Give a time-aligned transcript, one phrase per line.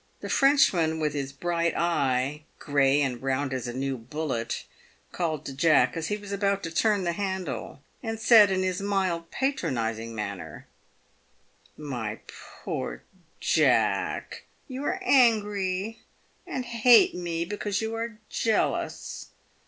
[0.21, 4.63] The Frenchman with his bright eye, grey and round as a new bullet,
[5.11, 8.81] called to Jack as he was about to turn the handle, and said, in his
[8.81, 10.65] mild, patronising manner:
[11.79, 12.17] ■ My
[12.63, 13.03] poor
[13.39, 15.99] Jack, you are angry,
[16.47, 19.27] and hate me, because you are jealous.